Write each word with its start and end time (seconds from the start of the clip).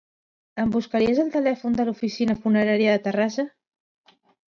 Em 0.63 0.71
buscaries 0.75 1.21
el 1.25 1.29
telèfon 1.35 1.77
de 1.81 1.87
l'oficina 1.91 2.39
funerària 2.47 2.99
de 2.99 3.07
Terrassa? 3.09 3.51